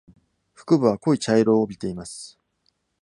[0.55, 2.39] 腹部は濃い茶色を帯びています。